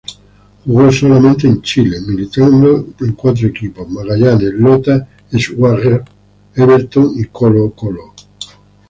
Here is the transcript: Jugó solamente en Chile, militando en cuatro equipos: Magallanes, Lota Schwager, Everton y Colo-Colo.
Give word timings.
Jugó 0.65 0.91
solamente 0.91 1.45
en 1.47 1.61
Chile, 1.61 1.97
militando 2.03 2.87
en 3.01 3.13
cuatro 3.13 3.47
equipos: 3.49 3.87
Magallanes, 3.87 4.51
Lota 4.55 5.07
Schwager, 5.31 6.01
Everton 6.55 7.11
y 7.19 7.25
Colo-Colo. 7.25 8.11